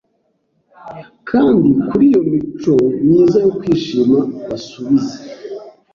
[1.29, 2.73] Kandi kuri iyo mico
[3.05, 5.17] myiza yo kwishima basubize